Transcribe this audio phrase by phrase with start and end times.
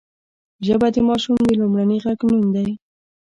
[0.65, 2.69] ژبه د ماشوم د لومړني غږ نوم دی